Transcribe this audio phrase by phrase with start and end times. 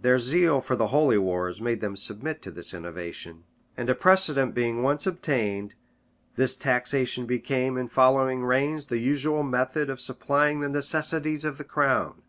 [0.00, 3.42] Their zeal for the holy wars made them submit to this innovation;
[3.76, 5.74] and a precedent being once obtained,
[6.36, 11.64] this taxation became, in following reigns, the usual method of supplying the necessities of the
[11.64, 12.22] crown.